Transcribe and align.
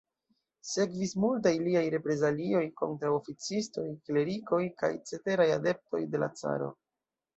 Sekvis 0.67 1.11
multaj 1.23 1.51
liaj 1.67 1.83
reprezalioj 1.95 2.63
kontraŭ 2.83 3.11
oficistoj, 3.17 3.85
klerikoj 4.09 4.63
kaj 4.81 4.91
ceteraj 5.11 5.49
adeptoj 5.61 6.03
de 6.17 6.23
la 6.25 6.35
caro. 6.43 6.73